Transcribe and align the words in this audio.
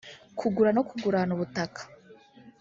kugura 0.39 0.69
no 0.75 0.81
kugurana 0.89 1.31
ubutaka 1.35 1.81